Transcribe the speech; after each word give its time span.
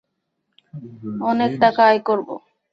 অনেক 1.23 1.51
টাকা 1.61 1.81
আয় 1.85 2.01
করব। 2.07 2.27